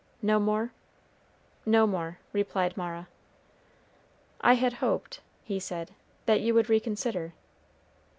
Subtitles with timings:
[0.23, 0.71] "No more?"
[1.63, 3.07] "No more," replied Mara.
[4.41, 5.91] "I had hoped," he said,
[6.25, 7.33] "that you would reconsider."